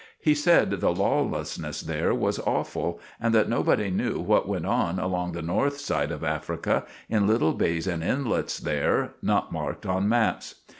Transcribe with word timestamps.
He 0.19 0.33
said 0.33 0.71
the 0.79 0.89
lawlessness 0.91 1.81
there 1.81 2.11
was 2.11 2.39
awful, 2.39 2.99
and 3.19 3.35
that 3.35 3.47
nobodi 3.47 3.91
knew 3.91 4.19
what 4.19 4.47
went 4.47 4.65
on 4.65 4.97
along 4.97 5.33
the 5.33 5.43
north 5.43 5.77
side 5.77 6.11
of 6.11 6.23
Africa 6.23 6.85
in 7.07 7.27
little 7.27 7.53
bays 7.53 7.85
and 7.85 8.01
inletts 8.01 8.57
there 8.59 9.13
not 9.21 9.51
marked 9.51 9.85
on 9.85 10.09
maps. 10.09 10.55